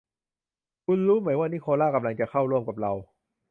[0.85, 2.91] คุณรู้ไหมว่านิโคล่ากำลังจะเข้าร่วมกับเรา